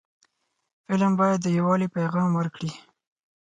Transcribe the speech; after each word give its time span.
فلم 0.85 1.11
باید 1.19 1.39
د 1.41 1.47
یووالي 1.57 1.87
پیغام 1.97 2.29
ورکړي 2.35 2.71